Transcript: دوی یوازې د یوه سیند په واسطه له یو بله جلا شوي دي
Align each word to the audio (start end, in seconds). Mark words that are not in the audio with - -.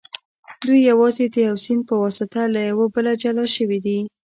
دوی 0.61 0.79
یوازې 0.91 1.23
د 1.27 1.35
یوه 1.47 1.59
سیند 1.65 1.83
په 1.89 1.95
واسطه 2.01 2.41
له 2.53 2.59
یو 2.69 2.79
بله 2.95 3.11
جلا 3.21 3.45
شوي 3.55 3.79
دي 3.85 3.99